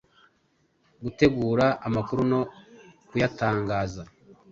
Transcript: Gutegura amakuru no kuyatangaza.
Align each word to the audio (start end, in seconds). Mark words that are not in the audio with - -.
Gutegura 1.03 1.65
amakuru 1.87 2.21
no 2.31 2.41
kuyatangaza. 3.09 4.03